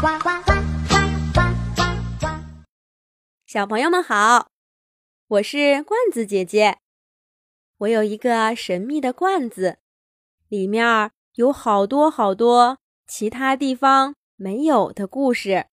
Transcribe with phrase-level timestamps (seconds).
[0.00, 0.52] 呱呱呱
[0.88, 0.96] 呱
[1.34, 1.40] 呱
[1.76, 1.82] 呱
[2.20, 2.26] 呱！
[3.44, 4.48] 小朋友们好，
[5.28, 6.78] 我是罐子姐姐。
[7.76, 9.76] 我有一个神秘的罐子，
[10.48, 15.66] 里面有好多好多其他地方没有的故事。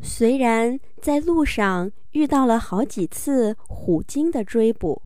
[0.00, 5.02] 虽然在路上遇到了好几次虎鲸的追捕，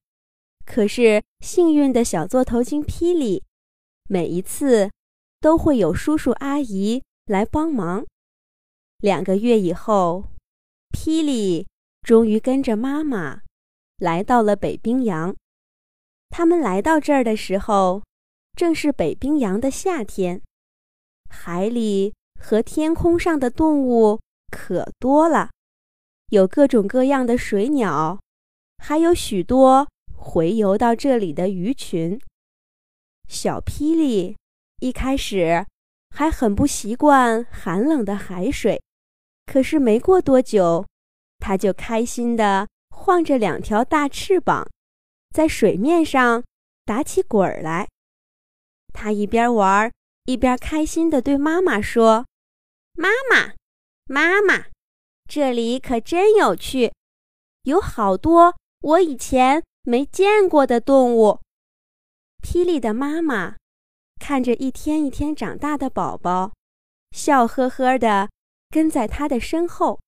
[0.71, 3.43] 可是幸运的小座头鲸霹雳，
[4.07, 4.91] 每一次
[5.41, 8.05] 都会有叔叔阿姨来帮忙。
[8.99, 10.25] 两个月以后，
[10.91, 11.67] 霹雳
[12.03, 13.41] 终于跟着妈妈
[13.97, 15.35] 来到了北冰洋。
[16.29, 18.03] 他们来到这儿的时候，
[18.55, 20.43] 正是北冰洋的夏天，
[21.31, 24.21] 海里和天空上的动物。
[24.51, 25.51] 可多了，
[26.29, 28.21] 有各种各样的水鸟，
[28.79, 32.21] 还有许多回游到这里的鱼群。
[33.29, 34.37] 小霹雳
[34.81, 35.65] 一开始
[36.11, 38.83] 还很不习惯寒冷的海水，
[39.47, 40.85] 可是没过多久，
[41.39, 44.69] 它就开心地晃着两条大翅膀，
[45.35, 46.43] 在水面上
[46.85, 47.87] 打起滚儿来。
[48.93, 49.91] 它一边玩，
[50.25, 52.27] 一边开心地对妈妈说
[52.95, 53.55] ：“妈妈。”
[54.11, 54.69] 妈妈，
[55.29, 56.91] 这里可真有趣，
[57.65, 61.41] 有好多我以前没见过的动物。
[62.43, 63.57] 霹雳的妈妈
[64.21, 66.53] 看着一天一天长大的宝宝，
[67.13, 68.29] 笑呵呵的
[68.69, 69.99] 跟在他的身后。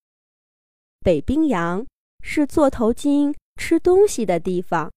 [1.01, 1.87] 北冰洋
[2.23, 4.93] 是座头鲸吃东西的地方，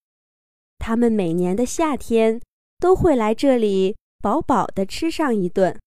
[0.79, 2.41] 它们每年的夏天
[2.77, 5.79] 都会来这里饱饱的吃上一顿，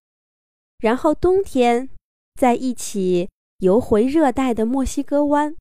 [0.79, 1.91] 然后冬天。
[2.35, 5.55] 在一起游回热带的墨西哥湾，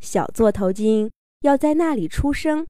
[0.00, 2.66] 小座头鲸要在那里出生，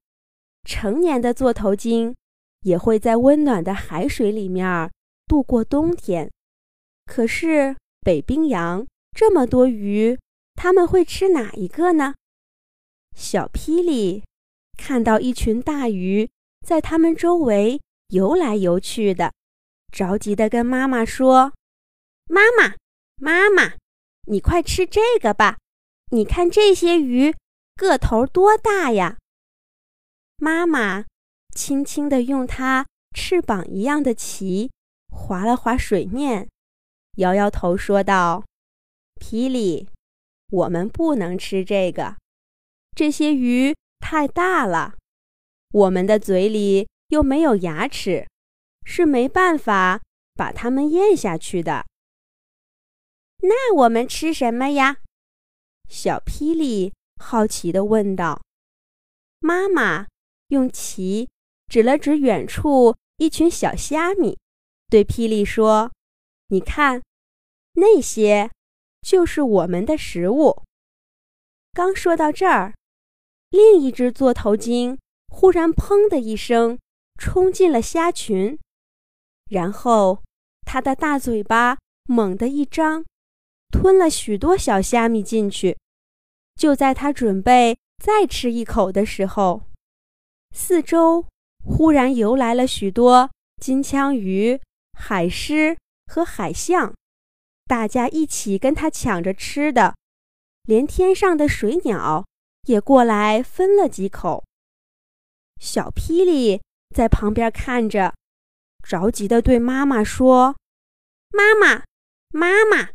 [0.64, 2.14] 成年的座头鲸
[2.62, 4.90] 也会在温暖的海水里面
[5.26, 6.30] 度过冬天。
[7.06, 10.18] 可是北冰洋这么多鱼，
[10.54, 12.14] 他们会吃哪一个呢？
[13.16, 14.22] 小霹雳
[14.76, 16.28] 看到一群大鱼
[16.66, 19.32] 在它们周围游来游去的，
[19.92, 21.52] 着急地跟妈妈说
[22.28, 22.76] ：“妈妈。”
[23.22, 23.74] 妈妈，
[24.28, 25.58] 你快吃这个吧！
[26.12, 27.34] 你看这些鱼
[27.80, 29.16] 个头多大呀！
[30.36, 31.06] 妈妈
[31.54, 32.86] 轻轻地用它
[33.16, 34.70] 翅膀一样的鳍
[35.10, 36.46] 划了划水面，
[37.16, 38.44] 摇摇头说道
[39.18, 39.88] ：“霹雳，
[40.50, 42.18] 我们不能吃这个，
[42.94, 44.98] 这些鱼太大了，
[45.70, 48.28] 我们的嘴里又没有牙齿，
[48.84, 50.02] 是没办法
[50.34, 51.86] 把它们咽下去的。”
[53.40, 54.98] 那我们吃什么呀？
[55.88, 58.40] 小霹雳好奇地问道。
[59.38, 60.08] 妈妈
[60.48, 61.28] 用鳍
[61.68, 64.38] 指了指远处一群小虾米，
[64.88, 65.92] 对霹雳说
[66.48, 67.02] ：“你看，
[67.74, 68.50] 那些
[69.02, 70.62] 就是我们的食物。”
[71.72, 72.74] 刚说到这儿，
[73.50, 74.98] 另一只座头鲸
[75.28, 76.78] 忽然“砰”的一声
[77.18, 78.58] 冲进了虾群，
[79.48, 80.24] 然后
[80.62, 83.04] 它的大嘴巴猛地一张。
[83.72, 85.78] 吞了许多小虾米进去，
[86.56, 89.62] 就在他准备再吃一口的时候，
[90.54, 91.26] 四周
[91.64, 93.30] 忽然游来了许多
[93.60, 94.60] 金枪鱼、
[94.92, 96.94] 海狮和海象，
[97.66, 99.94] 大家一起跟他抢着吃的，
[100.64, 102.26] 连天上的水鸟
[102.64, 104.44] 也过来分了几口。
[105.58, 106.62] 小霹雳
[106.94, 108.14] 在旁边看着，
[108.82, 110.56] 着急地对妈妈说
[111.30, 111.84] ：“妈妈，
[112.30, 112.90] 妈妈！”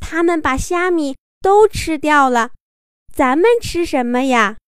[0.00, 2.52] 他们把虾米都吃掉了，
[3.18, 4.58] 咱们吃什么呀？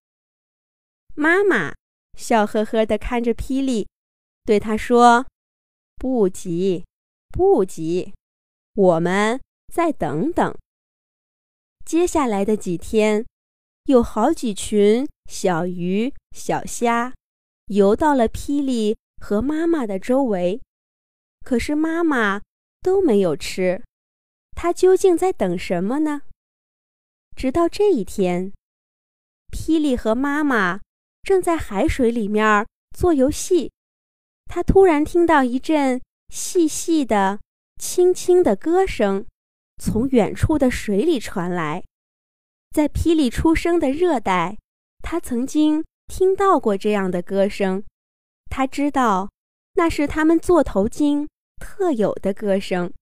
[1.14, 1.72] 妈妈
[2.18, 3.86] 笑呵呵地看着霹雳，
[4.42, 5.24] 对他说
[5.94, 6.84] ：“不急，
[7.28, 8.12] 不急，
[8.74, 9.40] 我们
[9.72, 10.52] 再等等。”
[11.86, 13.24] 接下来的几天，
[13.84, 17.14] 有好几群小鱼、小虾
[17.66, 20.60] 游到了霹雳和妈妈的周围，
[21.44, 22.42] 可是妈妈
[22.82, 23.80] 都没有吃。
[24.56, 26.22] 他究竟在等什么呢？
[27.36, 28.52] 直到这一天，
[29.50, 30.80] 霹雳和妈妈
[31.22, 32.66] 正在海水里面
[32.96, 33.72] 做游戏，
[34.46, 37.40] 他突然听到一阵细细的、
[37.78, 39.26] 轻轻的歌声
[39.78, 41.82] 从远处的水里传来。
[42.70, 44.56] 在霹雳出生的热带，
[45.02, 47.82] 他曾经听到过这样的歌声，
[48.48, 49.30] 他知道
[49.74, 52.92] 那是他们座头鲸特有的歌声。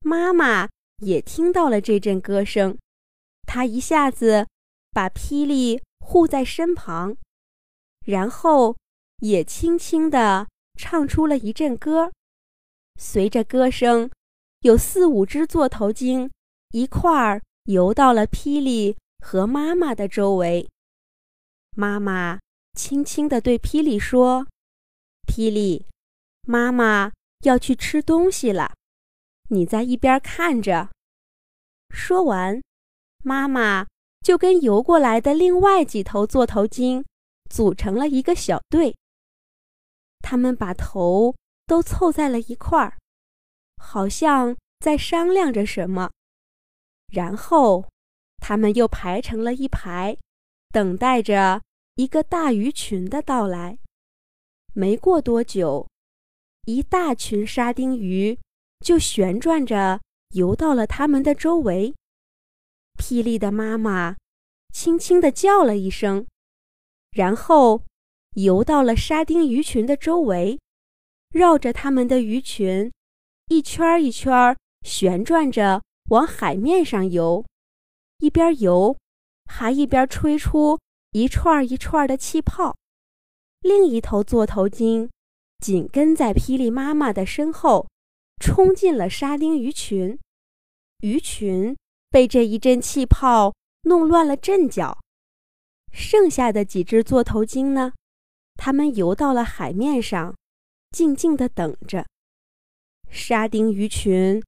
[0.00, 0.68] 妈妈
[0.98, 2.76] 也听到了这阵歌声，
[3.46, 4.46] 他一下子
[4.90, 7.16] 把霹雳护在身旁，
[8.04, 8.76] 然后
[9.18, 10.48] 也轻轻地
[10.78, 12.12] 唱出了一阵歌。
[12.96, 14.10] 随着歌声，
[14.60, 16.30] 有四五只座头鲸
[16.70, 20.68] 一块儿游到了霹雳和妈妈的周围。
[21.76, 22.38] 妈妈
[22.74, 24.46] 轻轻地对霹雳说
[25.26, 25.86] ：“霹雳，
[26.42, 27.12] 妈妈
[27.44, 28.74] 要去吃东西了，
[29.48, 30.90] 你在一边看着。”
[31.90, 32.60] 说完，
[33.24, 33.86] 妈妈
[34.20, 37.04] 就跟游过来的另外几头座头鲸
[37.50, 38.94] 组成了一个小队。
[40.20, 41.34] 他们把头
[41.66, 42.98] 都凑在了一块儿，
[43.78, 46.10] 好像在商量着什么。
[47.08, 47.88] 然后，
[48.38, 50.16] 他们又排成了一排，
[50.70, 51.62] 等待着
[51.94, 53.78] 一个大鱼群的到来。
[54.74, 55.86] 没过多久，
[56.66, 58.38] 一大群沙丁鱼
[58.80, 60.00] 就旋转着
[60.30, 61.94] 游到了他们的周围。
[62.98, 64.16] 霹雳的妈妈
[64.72, 66.26] 轻轻地叫了一声，
[67.10, 67.82] 然后
[68.34, 70.58] 游到了沙丁鱼群的周围，
[71.30, 72.90] 绕着它们的鱼群
[73.48, 77.44] 一圈一圈旋转着往海面上游，
[78.18, 78.96] 一边游
[79.44, 80.78] 还一边吹出
[81.12, 82.76] 一串一串的气泡。
[83.60, 85.10] 另一头座头鲸
[85.58, 87.86] 紧跟在霹雳妈妈的身后，
[88.40, 90.18] 冲进了沙丁鱼群，
[91.00, 91.76] 鱼群。
[92.14, 93.52] 被这一阵气泡
[93.88, 95.00] 弄乱了阵脚，
[95.92, 97.92] 剩下的几只座头鲸呢？
[98.54, 100.32] 它们游到了海面上，
[100.92, 102.06] 静静地等着。
[103.10, 104.40] 沙丁鱼群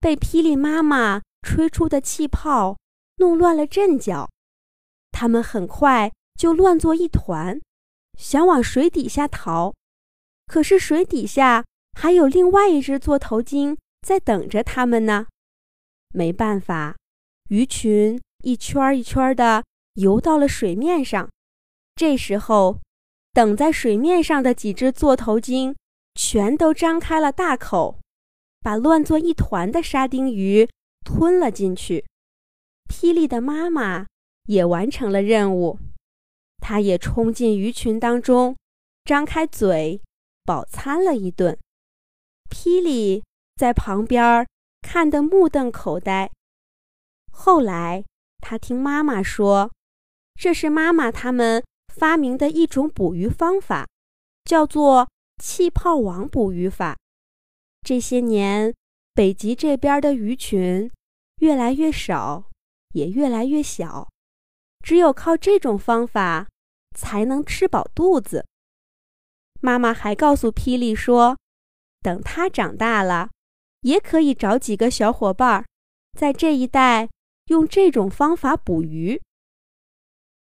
[0.00, 2.78] 被霹雳妈妈吹出的气泡
[3.16, 4.30] 弄乱了阵脚，
[5.12, 7.60] 它们很快就乱作一团，
[8.18, 9.74] 想往水底下逃。
[10.46, 15.26] 可是水底下还有另外一只座头鲸在等着它们呢。
[16.14, 16.96] 没办法。
[17.50, 19.64] 鱼群一圈一圈的
[19.94, 21.28] 游到了水面上，
[21.96, 22.78] 这时候，
[23.32, 25.74] 等在水面上的几只座头鲸
[26.14, 27.98] 全都张开了大口，
[28.60, 30.68] 把乱作一团的沙丁鱼
[31.04, 32.04] 吞了进去。
[32.88, 34.06] 霹雳的妈妈
[34.44, 35.76] 也完成了任务，
[36.60, 38.54] 她也冲进鱼群当中，
[39.04, 40.00] 张开嘴
[40.44, 41.58] 饱餐了一顿。
[42.48, 43.24] 霹雳
[43.56, 44.46] 在旁边
[44.82, 46.30] 看得目瞪口呆。
[47.42, 48.04] 后来，
[48.42, 49.72] 他听妈妈说，
[50.34, 53.86] 这是妈妈他们发明的一种捕鱼方法，
[54.44, 55.08] 叫做
[55.42, 56.98] 气泡网捕鱼法。
[57.80, 58.74] 这些年，
[59.14, 60.90] 北极这边的鱼群
[61.36, 62.44] 越来越少，
[62.92, 64.10] 也越来越小，
[64.84, 66.46] 只有靠这种方法
[66.94, 68.44] 才能吃饱肚子。
[69.62, 71.38] 妈妈还告诉霹雳说，
[72.02, 73.30] 等他长大了，
[73.80, 75.64] 也可以找几个小伙伴，
[76.12, 77.08] 在这一带。
[77.50, 79.20] 用这种方法捕鱼。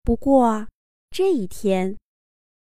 [0.03, 0.67] 不过
[1.11, 1.95] 这一天，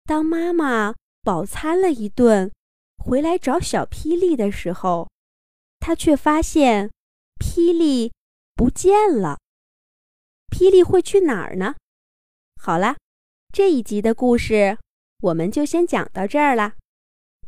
[0.06, 2.50] 当妈妈饱餐了一顿，
[2.98, 5.10] 回来找小霹雳的时候，
[5.82, 6.90] 她却发现
[7.40, 8.14] 霹雳
[8.56, 9.38] 不见了。
[10.50, 11.76] 霹雳会去哪儿呢？
[12.56, 12.96] 好了，
[13.52, 14.78] 这一集的故事
[15.20, 16.76] 我们就先讲到这儿了。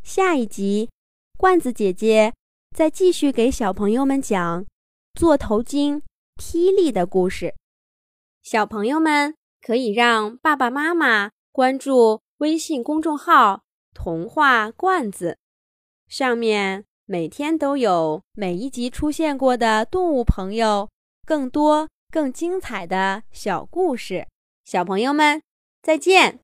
[0.04, 0.90] 下一集，
[1.38, 2.34] 罐子姐姐
[2.76, 4.66] 再继续给小朋友们讲
[5.14, 6.02] 座头鲸。
[6.36, 7.56] 霹雳的故事，
[8.42, 13.64] 小朋友们可以让爸爸妈妈关注微信公众号
[13.94, 15.38] “童话罐子”，
[16.08, 20.90] 上面每天都有每一集出现过的动物朋友，
[21.26, 24.28] 更多更精彩的小故事。
[24.66, 25.42] 小朋友们，
[25.82, 26.40] 再见。